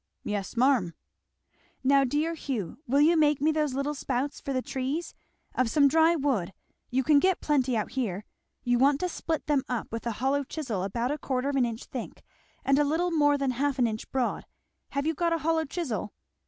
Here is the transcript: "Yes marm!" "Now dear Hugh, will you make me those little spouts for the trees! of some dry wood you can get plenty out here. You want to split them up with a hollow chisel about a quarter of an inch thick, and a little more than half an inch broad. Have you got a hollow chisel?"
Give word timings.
"Yes 0.23 0.57
marm!" 0.57 0.95
"Now 1.83 2.03
dear 2.03 2.33
Hugh, 2.33 2.79
will 2.87 3.01
you 3.01 3.15
make 3.15 3.39
me 3.39 3.51
those 3.51 3.75
little 3.75 3.93
spouts 3.93 4.39
for 4.41 4.51
the 4.51 4.63
trees! 4.63 5.13
of 5.53 5.69
some 5.69 5.87
dry 5.87 6.15
wood 6.15 6.53
you 6.89 7.03
can 7.03 7.19
get 7.19 7.39
plenty 7.39 7.77
out 7.77 7.91
here. 7.91 8.25
You 8.63 8.79
want 8.79 8.99
to 9.01 9.07
split 9.09 9.45
them 9.45 9.61
up 9.69 9.91
with 9.91 10.07
a 10.07 10.13
hollow 10.13 10.43
chisel 10.43 10.81
about 10.81 11.11
a 11.11 11.19
quarter 11.19 11.49
of 11.49 11.55
an 11.55 11.65
inch 11.67 11.83
thick, 11.83 12.23
and 12.65 12.79
a 12.79 12.83
little 12.83 13.11
more 13.11 13.37
than 13.37 13.51
half 13.51 13.77
an 13.77 13.85
inch 13.85 14.09
broad. 14.11 14.47
Have 14.89 15.05
you 15.05 15.13
got 15.13 15.33
a 15.33 15.37
hollow 15.45 15.65
chisel?" 15.65 16.13